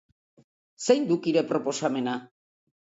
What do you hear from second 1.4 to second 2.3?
proposamena?